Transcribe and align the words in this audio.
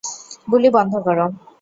গুলি 0.47 0.69
বন্ধ 0.75 0.93
করো। 1.05 1.25